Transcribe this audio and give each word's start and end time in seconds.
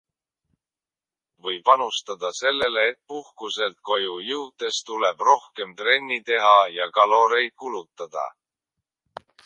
Või 1.47 1.59
panustada 1.69 2.31
sellele, 2.37 2.85
et 2.93 2.99
puhkuselt 3.13 3.77
koju 3.91 4.17
jõudes 4.31 4.83
tuleb 4.89 5.23
rohkem 5.31 5.79
trenni 5.83 6.21
teha 6.31 6.59
ja 6.81 6.93
kaloreid 7.01 7.59
kulutada. 7.65 8.27